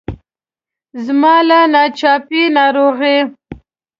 [1.05, 3.17] زما له ناڅاپي ناروغۍ.